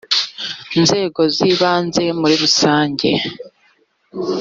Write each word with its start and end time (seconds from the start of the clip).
nzego 0.81 1.19
z 1.35 1.37
ibanze 1.51 2.03
muri 2.19 2.35
rusange 2.43 3.09